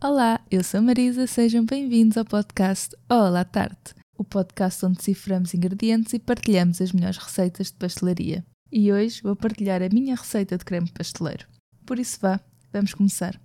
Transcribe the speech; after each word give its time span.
Olá, 0.00 0.40
eu 0.48 0.62
sou 0.62 0.78
a 0.78 0.80
Marisa, 0.80 1.26
sejam 1.26 1.64
bem-vindos 1.64 2.16
ao 2.16 2.24
podcast 2.24 2.94
Olá 3.10 3.44
Tarte, 3.44 3.96
o 4.16 4.22
podcast 4.22 4.86
onde 4.86 4.98
deciframos 4.98 5.54
ingredientes 5.54 6.12
e 6.12 6.20
partilhamos 6.20 6.80
as 6.80 6.92
melhores 6.92 7.16
receitas 7.16 7.66
de 7.66 7.72
pastelaria. 7.78 8.46
E 8.70 8.92
hoje 8.92 9.20
vou 9.20 9.34
partilhar 9.34 9.82
a 9.82 9.88
minha 9.88 10.14
receita 10.14 10.56
de 10.56 10.64
creme 10.64 10.88
pasteleiro. 10.92 11.48
Por 11.84 11.98
isso 11.98 12.16
vá, 12.22 12.38
vamos 12.72 12.94
começar. 12.94 13.40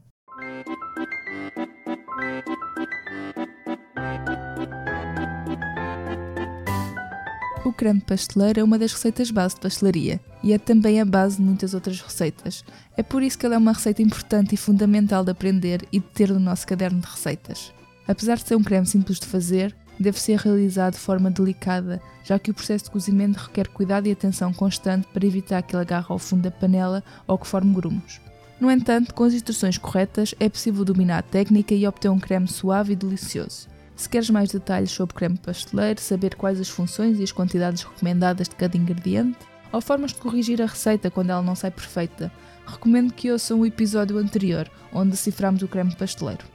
O 7.65 7.73
creme 7.73 8.01
pasteleiro 8.01 8.59
é 8.59 8.63
uma 8.63 8.77
das 8.77 8.93
receitas 8.93 9.31
base 9.31 9.55
de 9.55 9.61
pastelaria 9.61 10.21
e 10.43 10.53
é 10.53 10.57
também 10.57 10.99
a 10.99 11.05
base 11.05 11.37
de 11.37 11.43
muitas 11.43 11.73
outras 11.73 12.01
receitas. 12.01 12.65
É 12.97 13.01
por 13.01 13.23
isso 13.23 13.37
que 13.37 13.45
ela 13.45 13.55
é 13.55 13.57
uma 13.57 13.71
receita 13.71 14.01
importante 14.01 14.53
e 14.53 14.57
fundamental 14.57 15.23
de 15.23 15.31
aprender 15.31 15.87
e 15.91 15.99
de 15.99 16.05
ter 16.07 16.29
no 16.29 16.39
nosso 16.39 16.67
caderno 16.67 16.99
de 16.99 17.07
receitas. 17.07 17.73
Apesar 18.07 18.35
de 18.35 18.47
ser 18.47 18.55
um 18.55 18.63
creme 18.63 18.85
simples 18.85 19.19
de 19.19 19.25
fazer, 19.25 19.73
deve 19.99 20.19
ser 20.19 20.37
realizado 20.37 20.93
de 20.93 20.99
forma 20.99 21.31
delicada, 21.31 22.01
já 22.23 22.37
que 22.37 22.51
o 22.51 22.53
processo 22.53 22.85
de 22.85 22.91
cozimento 22.91 23.37
requer 23.37 23.69
cuidado 23.69 24.07
e 24.07 24.11
atenção 24.11 24.53
constante 24.53 25.07
para 25.13 25.25
evitar 25.25 25.61
que 25.61 25.75
ele 25.75 25.83
agarre 25.83 26.07
ao 26.09 26.19
fundo 26.19 26.43
da 26.43 26.51
panela 26.51 27.03
ou 27.25 27.37
que 27.37 27.47
forme 27.47 27.73
grumos. 27.73 28.19
No 28.59 28.69
entanto, 28.69 29.13
com 29.13 29.23
as 29.23 29.33
instruções 29.33 29.77
corretas, 29.77 30.35
é 30.39 30.47
possível 30.47 30.85
dominar 30.85 31.19
a 31.19 31.23
técnica 31.23 31.73
e 31.73 31.87
obter 31.87 32.09
um 32.09 32.19
creme 32.19 32.47
suave 32.47 32.93
e 32.93 32.95
delicioso. 32.95 33.67
Se 33.95 34.09
queres 34.09 34.29
mais 34.29 34.51
detalhes 34.51 34.91
sobre 34.91 35.15
creme 35.15 35.37
pasteleiro, 35.37 35.99
saber 36.01 36.35
quais 36.35 36.59
as 36.59 36.69
funções 36.69 37.19
e 37.19 37.23
as 37.23 37.31
quantidades 37.31 37.83
recomendadas 37.83 38.49
de 38.49 38.55
cada 38.55 38.77
ingrediente, 38.77 39.37
ou 39.73 39.81
formas 39.81 40.13
de 40.13 40.19
corrigir 40.19 40.61
a 40.61 40.67
receita 40.67 41.09
quando 41.09 41.31
ela 41.31 41.41
não 41.41 41.55
sai 41.55 41.71
perfeita, 41.71 42.31
recomendo 42.65 43.11
que 43.11 43.31
ouçam 43.31 43.59
o 43.59 43.65
episódio 43.65 44.17
anterior, 44.19 44.69
onde 44.93 45.11
deciframos 45.11 45.63
o 45.63 45.67
creme 45.67 45.95
pasteleiro. 45.95 46.45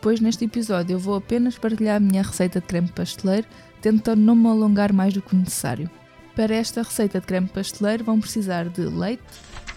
Pois 0.00 0.20
neste 0.20 0.44
episódio 0.44 0.94
eu 0.94 0.98
vou 0.98 1.16
apenas 1.16 1.58
partilhar 1.58 1.96
a 1.96 2.00
minha 2.00 2.22
receita 2.22 2.60
de 2.60 2.66
creme 2.66 2.88
pasteleiro, 2.88 3.48
tentando 3.80 4.20
não 4.20 4.36
me 4.36 4.46
alongar 4.46 4.92
mais 4.92 5.14
do 5.14 5.22
que 5.22 5.34
necessário. 5.34 5.90
Para 6.36 6.54
esta 6.54 6.82
receita 6.82 7.18
de 7.18 7.26
creme 7.26 7.48
pasteleiro 7.48 8.04
vão 8.04 8.20
precisar 8.20 8.68
de 8.68 8.82
leite, 8.82 9.22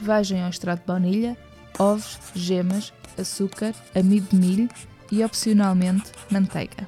vagem 0.01 0.43
ao 0.43 0.49
extrato 0.49 0.81
de 0.81 0.87
baunilha, 0.87 1.37
ovos, 1.79 2.19
gemas, 2.35 2.93
açúcar, 3.17 3.73
amido 3.95 4.27
de 4.29 4.35
milho 4.35 4.69
e, 5.09 5.23
opcionalmente, 5.23 6.11
manteiga. 6.29 6.87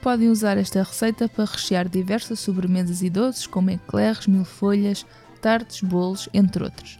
Podem 0.00 0.30
usar 0.30 0.56
esta 0.56 0.82
receita 0.82 1.28
para 1.28 1.44
rechear 1.44 1.86
diversas 1.86 2.40
sobremesas 2.40 3.02
e 3.02 3.10
doces, 3.10 3.46
como 3.46 3.70
eclairs, 3.70 4.26
milfolhas, 4.26 5.04
tartes, 5.40 5.80
bolos, 5.80 6.28
entre 6.32 6.62
outros. 6.62 6.98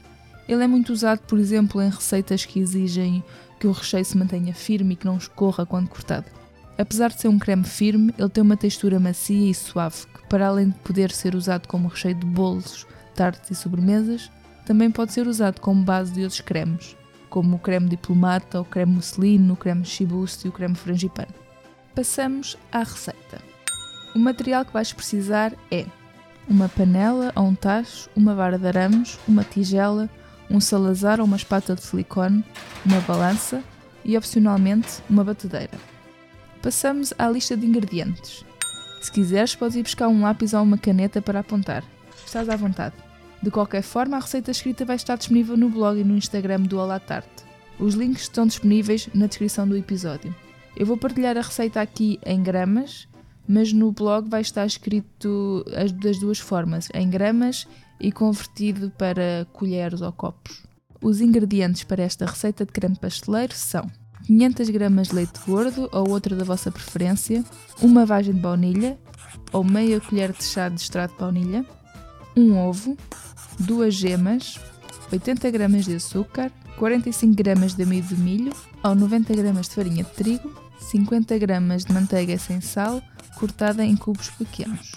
Ele 0.49 0.65
é 0.65 0.67
muito 0.67 0.93
usado, 0.93 1.21
por 1.21 1.39
exemplo, 1.39 1.81
em 1.81 1.89
receitas 1.89 2.45
que 2.45 2.59
exigem 2.59 3.23
que 3.61 3.67
o 3.67 3.73
recheio 3.73 4.05
se 4.05 4.17
mantenha 4.17 4.55
firme 4.55 4.95
e 4.95 4.97
que 4.97 5.07
não 5.07 5.17
escorra 5.17 5.67
quando 5.67 5.89
cortado. 5.89 6.27
Apesar 6.77 7.11
de 7.11 7.21
ser 7.21 7.29
um 7.29 7.39
creme 7.39 7.65
firme, 7.65 8.15
ele 8.19 8.29
tem 8.31 8.43
uma 8.43 8.57
textura 8.57 8.99
macia 8.99 9.51
e 9.51 9.55
suave, 9.55 10.07
que 10.07 10.27
para 10.29 10.49
além 10.49 10.71
de 10.71 10.79
poder 10.79 11.11
ser 11.11 11.35
usado 11.35 11.69
como 11.69 11.89
recheio 11.89 12.15
de 12.15 12.25
bolos, 12.25 12.87
tartes 13.15 13.51
e 13.51 13.55
sobremesas, 13.55 14.31
também 14.65 14.91
pode 14.91 15.13
ser 15.13 15.27
usado 15.27 15.61
como 15.61 15.85
base 15.85 16.13
de 16.13 16.23
outros 16.23 16.41
cremes, 16.41 16.97
como 17.29 17.57
o 17.57 17.59
creme 17.59 17.89
diplomata, 17.89 18.61
o 18.61 18.65
creme 18.65 18.95
musselino, 18.95 19.53
o 19.53 19.57
creme 19.57 19.85
chibuste 19.85 20.47
e 20.47 20.49
o 20.49 20.53
creme 20.53 20.75
frangipane. 20.75 21.35
Passamos 21.95 22.57
à 22.73 22.79
receita. 22.79 23.43
O 24.15 24.19
material 24.19 24.65
que 24.65 24.73
vais 24.73 24.93
precisar 24.93 25.53
é 25.71 25.87
uma 26.51 26.69
panela 26.69 27.33
ou 27.37 27.45
um 27.45 27.55
tacho, 27.55 28.11
uma 28.17 28.35
vara 28.35 28.59
de 28.59 28.67
arames, 28.67 29.19
uma 29.27 29.45
tigela, 29.45 30.11
um 30.51 30.61
salazar 30.61 31.21
ou 31.21 31.27
uma 31.27 31.37
espátula 31.37 31.77
de 31.77 31.83
silicone, 31.83 32.45
uma 32.85 33.01
balança 33.03 33.63
e, 34.05 34.19
opcionalmente, 34.19 35.01
uma 35.09 35.23
batedeira. 35.23 35.79
Passamos 36.61 37.15
à 37.17 37.29
lista 37.29 37.57
de 37.57 37.65
ingredientes. 37.65 38.45
Se 39.01 39.13
quiseres, 39.13 39.55
podes 39.55 39.77
ir 39.77 39.85
buscar 39.85 40.09
um 40.09 40.23
lápis 40.23 40.53
ou 40.53 40.63
uma 40.63 40.77
caneta 40.77 41.23
para 41.23 41.39
apontar. 41.39 41.85
Estás 42.27 42.49
à 42.49 42.57
vontade. 42.57 42.97
De 43.41 43.51
qualquer 43.51 43.83
forma, 43.83 44.17
a 44.17 44.21
receita 44.21 44.51
escrita 44.51 44.85
vai 44.85 44.97
estar 44.97 45.17
disponível 45.17 45.57
no 45.57 45.71
blog 45.71 46.01
e 46.01 46.05
no 46.05 46.17
Instagram 46.17 46.63
do 46.63 46.79
Olá 46.79 46.99
Tarte. 46.99 47.45
Os 47.79 47.95
links 47.95 48.23
estão 48.23 48.47
disponíveis 48.47 49.09
na 49.15 49.27
descrição 49.27 49.67
do 49.67 49.77
episódio. 49.77 50.35
Eu 50.77 50.85
vou 50.85 50.97
partilhar 50.97 51.39
a 51.39 51.43
receita 51.43 51.81
aqui 51.81 52.19
em 52.27 52.43
gramas, 52.43 53.09
mas 53.49 53.73
no 53.73 53.93
blog 53.93 54.29
vai 54.29 54.41
estar 54.41 54.67
escrito 54.67 55.65
as, 55.75 55.93
das 55.93 56.19
duas 56.19 56.39
formas, 56.39 56.89
em 56.95 57.09
gramas 57.09 57.67
e 58.01 58.11
convertido 58.11 58.91
para 58.91 59.47
colheres 59.53 60.01
ou 60.01 60.13
copos. 60.13 60.63
Os 61.03 61.21
ingredientes 61.21 61.85
para 61.85 62.03
esta 62.03 62.27
receita 62.27 62.65
de 62.65 62.73
creme 62.73 62.97
pasteleiro 62.97 63.55
são 63.55 63.91
500 64.27 64.71
gramas 64.71 65.09
de 65.09 65.15
leite 65.15 65.41
gordo 65.47 65.89
ou 65.93 66.11
outra 66.11 66.37
da 66.37 66.45
vossa 66.45 66.71
preferência, 66.71 67.45
uma 67.81 68.07
vagem 68.07 68.35
de 68.35 68.41
baunilha 68.41 68.99
ou 69.53 69.65
meia 69.65 70.01
colher 70.01 70.33
de 70.33 70.45
chá 70.45 70.69
de 70.69 70.81
extrato 70.81 71.15
de 71.15 71.21
baunilha, 71.21 71.67
um 72.37 72.57
ovo, 72.57 72.97
duas 73.59 73.95
gemas, 73.95 74.59
80 75.11 75.51
gramas 75.51 75.85
de 75.85 75.97
açúcar, 75.97 76.53
45 76.77 77.35
gramas 77.35 77.75
de 77.75 77.83
amido 77.83 78.15
de 78.15 78.21
milho 78.21 78.53
ou 78.83 78.95
90 78.95 79.35
gramas 79.35 79.69
de 79.69 79.75
farinha 79.75 80.05
de 80.05 80.11
trigo, 80.11 80.53
50 80.79 81.37
gramas 81.39 81.85
de 81.85 81.93
manteiga 81.93 82.39
sem 82.39 82.61
sal, 82.61 83.03
cortada 83.41 83.83
em 83.83 83.97
cubos 83.97 84.29
pequenos. 84.29 84.93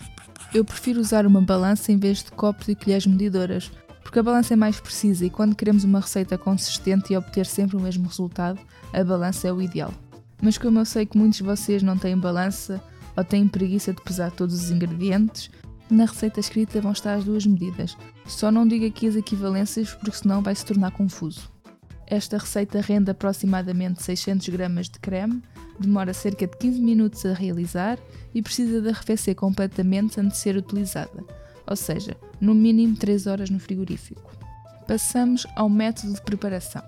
Eu 0.54 0.66
prefiro 0.66 1.00
usar 1.00 1.26
uma 1.26 1.42
balança 1.42 1.94
em 1.94 1.98
vez 1.98 2.22
de 2.22 2.32
copos 2.34 2.68
e 2.68 2.76
colheres 2.76 3.08
medidoras, 3.08 3.72
porque 4.04 4.20
a 4.20 4.24
balança 4.24 4.54
é 4.54 4.58
mais 4.58 4.82
precisa 4.82 5.26
e 5.26 5.30
quando 5.30 5.56
queremos 5.56 5.86
uma 5.86 6.02
receita 6.02 6.38
consistente 6.38 7.14
e 7.14 7.18
obter 7.18 7.46
sempre 7.46 7.78
o 7.78 7.80
mesmo 7.80 8.06
resultado, 8.06 8.60
a 8.92 9.02
balança 9.02 9.48
é 9.48 9.54
o 9.54 9.62
ideal. 9.62 9.94
Mas 10.42 10.58
como 10.58 10.78
eu 10.78 10.84
sei 10.84 11.06
que 11.06 11.18
muitos 11.18 11.38
de 11.38 11.44
vocês 11.44 11.82
não 11.82 11.98
têm 11.98 12.18
balança 12.18 12.84
ou 13.16 13.24
têm 13.24 13.48
preguiça 13.48 13.94
de 13.94 14.02
pesar 14.02 14.30
todos 14.30 14.54
os 14.62 14.70
ingredientes, 14.70 15.50
na 15.90 16.06
receita 16.06 16.42
escrita 16.42 16.82
vão 16.82 16.92
estar 16.92 17.14
as 17.14 17.24
duas 17.24 17.46
medidas. 17.46 17.96
Só 18.28 18.52
não 18.52 18.68
diga 18.68 18.88
aqui 18.88 19.08
as 19.08 19.16
equivalências 19.16 19.94
porque 19.94 20.18
senão 20.18 20.44
vai 20.44 20.54
se 20.54 20.66
tornar 20.66 20.92
confuso. 20.92 21.50
Esta 22.06 22.38
receita 22.38 22.82
rende 22.82 23.10
aproximadamente 23.10 24.04
600 24.04 24.50
gramas 24.50 24.90
de 24.90 25.00
creme, 25.00 25.42
demora 25.80 26.14
cerca 26.14 26.48
de 26.48 26.58
15 26.58 26.82
minutos 26.82 27.26
a 27.26 27.34
realizar 27.34 28.00
e 28.34 28.42
precisa 28.42 28.82
de 28.82 28.90
arrefecer 28.90 29.36
completamente 29.36 30.20
antes 30.20 30.38
de 30.38 30.44
ser 30.44 30.58
utilizada, 30.58 31.24
ou 31.68 31.76
seja, 31.76 32.16
no 32.40 32.54
mínimo 32.54 32.96
3 32.96 33.28
horas 33.28 33.50
no 33.50 33.60
frigorífico. 33.60 34.32
Passamos 34.88 35.46
ao 35.56 35.70
método 35.70 36.14
de 36.14 36.22
preparação. 36.22 36.84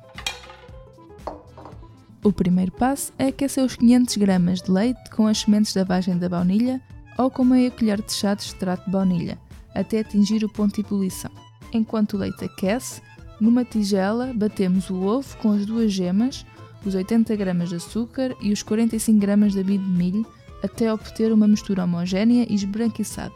O 2.24 2.32
primeiro 2.32 2.72
passo 2.72 3.14
é 3.20 3.28
aquecer 3.28 3.64
os 3.64 3.76
500 3.76 4.18
gramas 4.18 4.62
de 4.62 4.72
leite 4.72 5.10
com 5.12 5.28
as 5.28 5.42
sementes 5.42 5.74
da 5.74 5.84
vagem 5.84 6.18
da 6.18 6.28
baunilha 6.28 6.82
ou 7.18 7.30
com 7.30 7.46
meia 7.46 7.70
colher 7.70 8.02
de 8.02 8.12
chá 8.12 8.34
de 8.34 8.42
extrato 8.42 8.86
de 8.86 8.92
baunilha, 8.92 9.38
até 9.74 10.00
atingir 10.00 10.44
o 10.44 10.50
ponto 10.50 10.76
de 10.76 10.82
ebulição. 10.82 11.32
Enquanto 11.72 12.14
o 12.14 12.18
leite 12.18 12.46
aquece, 12.46 13.02
numa 13.40 13.64
tigela, 13.64 14.34
batemos 14.34 14.90
o 14.90 15.04
ovo 15.04 15.38
com 15.38 15.52
as 15.52 15.66
duas 15.66 15.92
gemas, 15.92 16.46
os 16.90 16.96
80 16.96 17.36
gramas 17.36 17.70
de 17.70 17.76
açúcar 17.76 18.36
e 18.42 18.52
os 18.52 18.64
45 18.64 19.20
gramas 19.20 19.54
de 19.54 19.62
amido 19.62 19.84
de 19.84 19.90
milho 19.90 20.26
até 20.64 20.92
obter 20.92 21.32
uma 21.32 21.48
mistura 21.48 21.84
homogénea 21.84 22.46
e 22.50 22.56
esbranquiçada. 22.56 23.34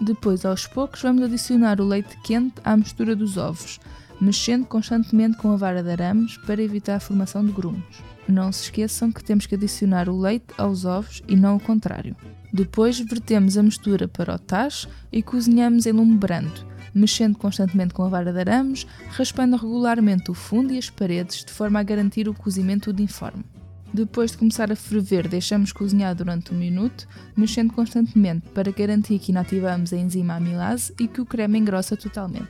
Depois, 0.00 0.44
aos 0.44 0.66
poucos, 0.66 1.02
vamos 1.02 1.22
adicionar 1.22 1.80
o 1.80 1.86
leite 1.86 2.16
quente 2.24 2.54
à 2.64 2.76
mistura 2.76 3.14
dos 3.14 3.36
ovos, 3.36 3.78
mexendo 4.20 4.66
constantemente 4.66 5.36
com 5.36 5.52
a 5.52 5.56
vara 5.56 5.82
de 5.82 5.90
arames 5.90 6.36
para 6.38 6.62
evitar 6.62 6.96
a 6.96 7.00
formação 7.00 7.44
de 7.44 7.52
grumos. 7.52 8.02
Não 8.28 8.50
se 8.50 8.64
esqueçam 8.64 9.12
que 9.12 9.22
temos 9.22 9.46
que 9.46 9.54
adicionar 9.54 10.08
o 10.08 10.18
leite 10.18 10.46
aos 10.56 10.84
ovos 10.84 11.22
e 11.28 11.36
não 11.36 11.56
o 11.56 11.60
contrário. 11.60 12.16
Depois, 12.52 12.98
vertemos 12.98 13.56
a 13.56 13.62
mistura 13.62 14.08
para 14.08 14.34
o 14.34 14.38
tacho 14.38 14.88
e 15.10 15.22
cozinhamos 15.22 15.86
em 15.86 15.92
lume 15.92 16.16
brando, 16.16 16.66
mexendo 16.94 17.36
constantemente 17.36 17.94
com 17.94 18.02
a 18.02 18.08
vara 18.08 18.32
de 18.32 18.38
arames, 18.38 18.86
raspando 19.08 19.56
regularmente 19.56 20.30
o 20.30 20.34
fundo 20.34 20.72
e 20.72 20.78
as 20.78 20.90
paredes 20.90 21.44
de 21.44 21.52
forma 21.52 21.80
a 21.80 21.82
garantir 21.82 22.28
o 22.28 22.34
cozimento 22.34 22.90
uniforme. 22.90 23.44
Depois 23.94 24.30
de 24.30 24.38
começar 24.38 24.72
a 24.72 24.76
ferver, 24.76 25.28
deixamos 25.28 25.70
cozinhar 25.70 26.14
durante 26.14 26.54
um 26.54 26.56
minuto, 26.56 27.06
mexendo 27.36 27.74
constantemente 27.74 28.48
para 28.54 28.72
garantir 28.72 29.18
que 29.18 29.30
inativamos 29.30 29.92
a 29.92 29.96
enzima 29.96 30.36
amilase 30.36 30.94
e 30.98 31.06
que 31.06 31.20
o 31.20 31.26
creme 31.26 31.58
engrossa 31.58 31.94
totalmente. 31.94 32.48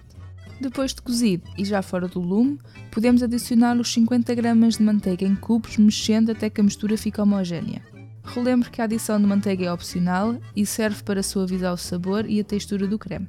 Depois 0.60 0.94
de 0.94 1.02
cozido 1.02 1.42
e 1.58 1.64
já 1.64 1.82
fora 1.82 2.06
do 2.06 2.20
lume, 2.20 2.60
podemos 2.92 3.20
adicionar 3.24 3.76
os 3.76 3.92
50 3.92 4.32
gramas 4.36 4.76
de 4.76 4.84
manteiga 4.84 5.26
em 5.26 5.34
cubos, 5.34 5.76
mexendo 5.76 6.30
até 6.30 6.48
que 6.48 6.60
a 6.60 6.64
mistura 6.64 6.96
fique 6.96 7.20
homogénea. 7.20 7.82
Relembre 8.22 8.70
que 8.70 8.80
a 8.80 8.84
adição 8.84 9.20
de 9.20 9.26
manteiga 9.26 9.66
é 9.66 9.72
opcional 9.72 10.36
e 10.54 10.64
serve 10.64 11.02
para 11.02 11.24
suavizar 11.24 11.74
o 11.74 11.76
sabor 11.76 12.24
e 12.30 12.38
a 12.38 12.44
textura 12.44 12.86
do 12.86 12.96
creme. 12.96 13.26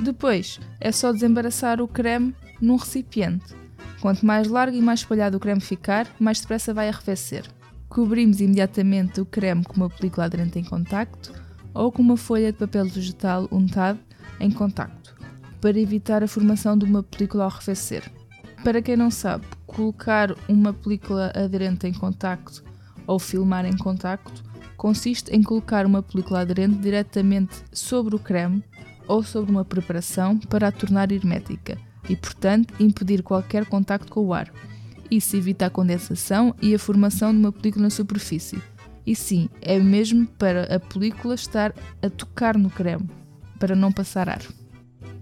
Depois 0.00 0.60
é 0.80 0.92
só 0.92 1.12
desembaraçar 1.12 1.80
o 1.80 1.88
creme 1.88 2.34
num 2.60 2.76
recipiente. 2.76 3.54
Quanto 4.00 4.24
mais 4.24 4.46
largo 4.46 4.76
e 4.76 4.80
mais 4.80 5.00
espalhado 5.00 5.36
o 5.36 5.40
creme 5.40 5.60
ficar, 5.60 6.06
mais 6.20 6.40
depressa 6.40 6.72
vai 6.72 6.88
arrefecer. 6.88 7.44
Cobrimos 7.88 8.40
imediatamente 8.40 9.20
o 9.20 9.26
creme 9.26 9.64
com 9.64 9.74
uma 9.74 9.90
película 9.90 10.26
aderente 10.26 10.58
em 10.58 10.64
contacto 10.64 11.32
ou 11.74 11.90
com 11.90 12.02
uma 12.02 12.16
folha 12.16 12.52
de 12.52 12.58
papel 12.58 12.86
vegetal 12.86 13.48
untado 13.50 13.98
em 14.38 14.50
contacto, 14.50 15.16
para 15.60 15.78
evitar 15.78 16.22
a 16.22 16.28
formação 16.28 16.78
de 16.78 16.84
uma 16.84 17.02
película 17.02 17.44
ao 17.44 17.50
arrefecer. 17.50 18.04
Para 18.62 18.82
quem 18.82 18.96
não 18.96 19.10
sabe, 19.10 19.46
colocar 19.66 20.34
uma 20.48 20.72
película 20.72 21.32
aderente 21.34 21.86
em 21.86 21.92
contacto 21.92 22.62
ou 23.06 23.18
filmar 23.18 23.64
em 23.64 23.76
contacto 23.76 24.44
consiste 24.76 25.30
em 25.34 25.42
colocar 25.42 25.84
uma 25.84 26.02
película 26.02 26.40
aderente 26.40 26.76
diretamente 26.76 27.56
sobre 27.72 28.14
o 28.14 28.18
creme 28.18 28.62
ou 29.08 29.22
sobre 29.22 29.50
uma 29.50 29.64
preparação 29.64 30.38
para 30.38 30.68
a 30.68 30.72
tornar 30.72 31.10
hermética 31.10 31.78
e, 32.08 32.14
portanto, 32.14 32.74
impedir 32.78 33.22
qualquer 33.22 33.66
contacto 33.66 34.12
com 34.12 34.26
o 34.26 34.34
ar. 34.34 34.52
Isso 35.10 35.36
evita 35.36 35.66
a 35.66 35.70
condensação 35.70 36.54
e 36.60 36.74
a 36.74 36.78
formação 36.78 37.32
de 37.32 37.38
uma 37.38 37.50
película 37.50 37.84
na 37.84 37.90
superfície. 37.90 38.62
E 39.06 39.16
sim, 39.16 39.48
é 39.62 39.78
mesmo 39.78 40.26
para 40.26 40.74
a 40.74 40.78
película 40.78 41.34
estar 41.34 41.74
a 42.02 42.10
tocar 42.10 42.58
no 42.58 42.68
creme, 42.68 43.08
para 43.58 43.74
não 43.74 43.90
passar 43.90 44.28
ar. 44.28 44.42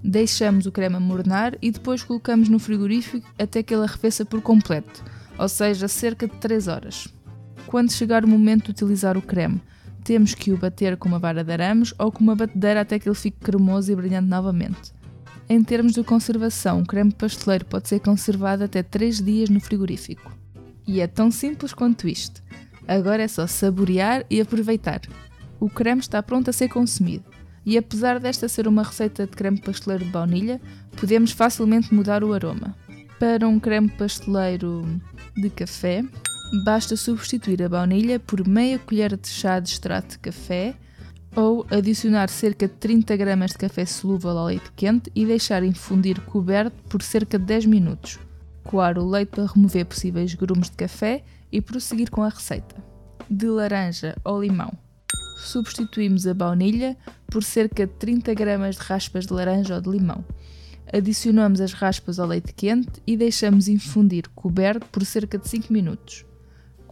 Deixamos 0.03 0.67
o 0.67 0.73
creme 0.73 0.97
amornar 0.97 1.57
e 1.63 1.71
depois 1.71 2.03
colocamos 2.03 2.49
no 2.49 2.59
frigorífico 2.59 3.27
até 3.39 3.63
que 3.63 3.73
ele 3.73 3.85
arrefeça 3.85 4.25
por 4.25 4.43
completo, 4.43 5.05
ou 5.39 5.49
seja, 5.49 5.87
cerca 5.87 6.27
de 6.27 6.35
3 6.37 6.69
horas. 6.69 7.09
Quando 7.67 7.93
chegar 7.93 8.25
o 8.25 8.29
momento 8.29 8.67
de 8.67 8.71
utilizar 8.71 9.17
o 9.17 9.23
creme, 9.23 9.61
temos 10.07 10.35
que 10.35 10.53
o 10.53 10.57
bater 10.57 10.97
com 10.97 11.09
uma 11.09 11.19
vara 11.19 11.43
de 11.43 11.53
arames 11.53 11.93
ou 11.99 12.13
com 12.13 12.23
uma 12.23 12.37
batedeira 12.37 12.83
até 12.83 12.97
que 12.97 13.09
ele 13.09 13.17
fique 13.17 13.41
cremoso 13.41 13.91
e 13.91 13.97
brilhante 13.97 14.29
novamente. 14.29 14.95
Em 15.49 15.65
termos 15.65 15.95
de 15.95 16.05
conservação, 16.05 16.81
o 16.81 16.87
creme 16.87 17.13
pasteleiro 17.13 17.65
pode 17.65 17.89
ser 17.89 17.99
conservado 17.99 18.63
até 18.63 18.85
3 18.85 19.21
dias 19.21 19.51
no 19.51 19.59
frigorífico. 19.61 20.33
E 20.87 21.01
é 21.01 21.09
tão 21.09 21.29
simples 21.29 21.75
quanto 21.75 22.07
isto. 22.07 22.41
Agora 22.87 23.25
é 23.25 23.27
só 23.27 23.49
saborear 23.49 24.25
e 24.31 24.41
aproveitar. 24.41 25.01
O 25.59 25.69
creme 25.69 26.01
está 26.01 26.23
pronto 26.23 26.51
a 26.51 26.53
ser 26.53 26.69
consumido. 26.69 27.25
E 27.65 27.77
apesar 27.77 28.21
desta 28.21 28.49
ser 28.49 28.69
uma 28.69 28.85
receita 28.85 29.27
de 29.27 29.33
creme 29.33 29.61
pasteleiro 29.61 30.05
de 30.05 30.11
baunilha, 30.13 30.61
podemos 30.97 31.33
facilmente 31.33 31.93
mudar 31.93 32.23
o 32.23 32.33
aroma. 32.33 32.77
Para 33.19 33.49
um 33.49 33.59
creme 33.59 33.89
pasteleiro 33.89 34.87
de 35.37 35.51
café, 35.51 36.05
basta 36.53 36.97
substituir 36.97 37.63
a 37.63 37.69
baunilha 37.69 38.21
por 38.21 38.47
meia 38.47 38.79
colher 38.79 39.17
de 39.17 39.29
chá 39.29 39.59
de 39.59 39.71
extrato 39.71 40.11
de 40.11 40.19
café 40.19 40.75
ou 41.35 41.67
adicionar 41.71 42.29
cerca 42.31 42.69
de 42.69 42.75
30 42.75 43.17
gramas 43.17 43.51
de 43.51 43.59
café 43.59 43.85
solúvel 43.85 44.39
ao 44.39 44.47
leite 44.47 44.73
quente 44.75 45.11
e 45.15 45.27
deixar 45.27 45.63
infundir 45.63 46.21
coberto 46.23 46.77
por 46.89 47.03
cerca 47.03 47.39
de 47.39 47.45
10 47.45 47.67
minutos. 47.67 48.19
Coar 48.65 48.99
o 48.99 49.09
leite 49.09 49.31
para 49.31 49.47
remover 49.47 49.85
possíveis 49.85 50.35
grumos 50.35 50.71
de 50.71 50.77
café 50.77 51.25
e 51.53 51.61
prosseguir 51.61 52.11
com 52.11 52.23
a 52.23 52.29
receita. 52.29 52.77
De 53.29 53.47
laranja 53.47 54.17
ou 54.25 54.41
limão. 54.41 54.73
Substituímos 55.39 56.27
a 56.27 56.33
baunilha 56.33 56.97
por 57.31 57.43
cerca 57.43 57.87
de 57.87 57.93
30 57.95 58.33
gramas 58.35 58.77
de 58.77 58.83
raspas 58.83 59.27
de 59.27 59.33
laranja 59.33 59.75
ou 59.75 59.81
de 59.81 59.91
limão. 59.91 60.25
Adicionamos 60.93 61.61
as 61.61 61.73
raspas 61.73 62.19
ao 62.19 62.29
leite 62.29 62.55
quente 62.55 63.03
e 63.07 63.17
deixamos 63.17 63.69
infundir 63.69 64.29
coberto 64.35 64.87
por 64.87 65.05
cerca 65.05 65.37
de 65.37 65.49
5 65.49 65.73
minutos. 65.73 66.25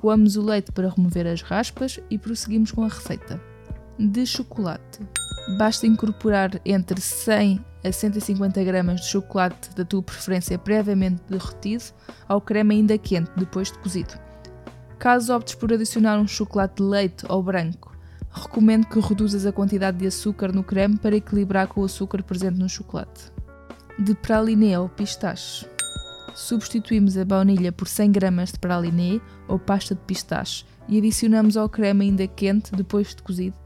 Coamos 0.04 0.36
o 0.36 0.42
leite 0.42 0.70
para 0.70 0.90
remover 0.90 1.26
as 1.26 1.40
raspas 1.40 1.98
e 2.10 2.18
prosseguimos 2.18 2.70
com 2.70 2.84
a 2.84 2.88
receita. 2.88 3.40
De 3.98 4.26
chocolate. 4.26 5.00
Basta 5.56 5.86
incorporar 5.86 6.60
entre 6.62 7.00
100 7.00 7.64
a 7.82 7.90
150 7.90 8.62
gramas 8.64 9.00
de 9.00 9.06
chocolate 9.06 9.74
da 9.74 9.82
tua 9.82 10.02
preferência 10.02 10.58
previamente 10.58 11.22
derretido 11.26 11.84
ao 12.28 12.38
creme 12.38 12.74
ainda 12.74 12.98
quente 12.98 13.30
depois 13.34 13.72
de 13.72 13.78
cozido. 13.78 14.12
Caso 14.98 15.34
optes 15.34 15.54
por 15.54 15.72
adicionar 15.72 16.18
um 16.18 16.28
chocolate 16.28 16.82
de 16.82 16.82
leite 16.82 17.24
ou 17.26 17.42
branco, 17.42 17.96
recomendo 18.30 18.86
que 18.86 19.00
reduzas 19.00 19.46
a 19.46 19.52
quantidade 19.52 19.96
de 19.96 20.06
açúcar 20.06 20.52
no 20.52 20.62
creme 20.62 20.98
para 20.98 21.16
equilibrar 21.16 21.66
com 21.66 21.80
o 21.80 21.86
açúcar 21.86 22.22
presente 22.22 22.58
no 22.58 22.68
chocolate. 22.68 23.32
De 23.98 24.14
praliné 24.14 24.78
ou 24.78 24.86
pistache. 24.86 25.64
Substituímos 26.34 27.16
a 27.16 27.24
baunilha 27.24 27.70
por 27.70 27.86
100 27.86 28.10
gramas 28.10 28.52
de 28.52 28.58
praliné 28.58 29.20
ou 29.46 29.58
pasta 29.58 29.94
de 29.94 30.00
pistache 30.00 30.64
e 30.88 30.98
adicionamos 30.98 31.56
ao 31.56 31.68
creme 31.68 32.06
ainda 32.06 32.26
quente 32.26 32.72
depois 32.72 33.14
de 33.14 33.22
cozido 33.22 33.56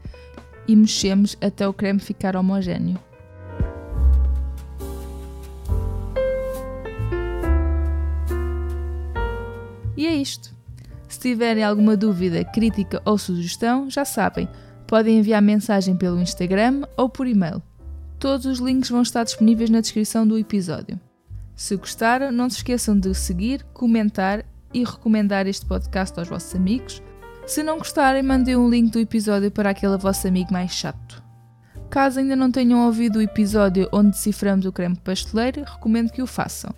e 0.67 0.75
mexemos 0.75 1.35
até 1.41 1.67
o 1.67 1.73
creme 1.73 1.99
ficar 1.99 2.35
homogéneo. 2.35 2.99
E 9.97 10.05
é 10.05 10.15
isto. 10.15 10.55
Se 11.09 11.19
tiverem 11.19 11.63
alguma 11.63 11.97
dúvida, 11.97 12.45
crítica 12.45 13.01
ou 13.03 13.17
sugestão, 13.17 13.89
já 13.89 14.05
sabem, 14.05 14.47
podem 14.87 15.17
enviar 15.17 15.41
mensagem 15.41 15.95
pelo 15.95 16.21
Instagram 16.21 16.83
ou 16.95 17.09
por 17.09 17.27
e-mail. 17.27 17.61
Todos 18.19 18.45
os 18.45 18.59
links 18.59 18.89
vão 18.89 19.01
estar 19.01 19.23
disponíveis 19.23 19.71
na 19.71 19.81
descrição 19.81 20.25
do 20.25 20.37
episódio. 20.37 20.99
Se 21.59 21.75
gostaram, 21.75 22.31
não 22.31 22.49
se 22.49 22.55
esqueçam 22.55 22.97
de 22.97 23.13
seguir, 23.13 23.65
comentar 23.73 24.45
e 24.73 24.81
recomendar 24.81 25.45
este 25.45 25.65
podcast 25.65 26.17
aos 26.17 26.29
vossos 26.29 26.55
amigos. 26.55 27.03
Se 27.45 27.61
não 27.61 27.79
gostarem, 27.79 28.23
mandem 28.23 28.55
um 28.55 28.69
link 28.69 28.93
do 28.93 28.97
episódio 28.97 29.51
para 29.51 29.71
aquele 29.71 29.97
vosso 29.97 30.25
amigo 30.25 30.53
mais 30.53 30.71
chato. 30.71 31.21
Caso 31.89 32.21
ainda 32.21 32.33
não 32.33 32.49
tenham 32.49 32.85
ouvido 32.85 33.19
o 33.19 33.21
episódio 33.21 33.89
onde 33.91 34.11
deciframos 34.11 34.65
o 34.65 34.71
creme 34.71 34.95
pasteleiro, 34.95 35.65
recomendo 35.65 36.13
que 36.13 36.21
o 36.21 36.27
façam. 36.27 36.73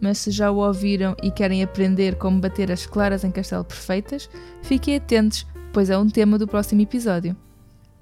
Mas 0.00 0.18
se 0.18 0.30
já 0.30 0.52
o 0.52 0.58
ouviram 0.58 1.16
e 1.20 1.28
querem 1.28 1.64
aprender 1.64 2.14
como 2.14 2.40
bater 2.40 2.70
as 2.70 2.86
claras 2.86 3.24
em 3.24 3.32
castelo 3.32 3.64
perfeitas, 3.64 4.30
fiquem 4.62 4.94
atentos, 4.94 5.44
pois 5.72 5.90
é 5.90 5.98
um 5.98 6.08
tema 6.08 6.38
do 6.38 6.46
próximo 6.46 6.80
episódio. 6.80 7.36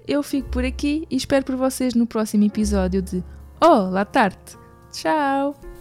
Eu 0.07 0.21
fico 0.21 0.49
por 0.49 0.63
aqui 0.63 1.07
e 1.09 1.15
espero 1.15 1.43
por 1.43 1.55
vocês 1.55 1.95
no 1.95 2.05
próximo 2.05 2.43
episódio 2.43 3.01
de 3.01 3.23
Oh, 3.59 3.89
La 3.89 4.05
Tarte! 4.05 4.55
Tchau! 4.91 5.74